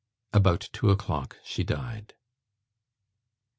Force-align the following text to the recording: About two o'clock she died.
About 0.33 0.67
two 0.73 0.89
o'clock 0.89 1.37
she 1.43 1.63
died. 1.63 2.15